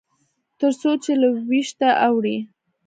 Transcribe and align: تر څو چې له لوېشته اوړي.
تر 0.59 0.71
څو 0.81 0.89
چې 1.03 1.11
له 1.21 1.27
لوېشته 1.35 1.87
اوړي. 2.07 2.37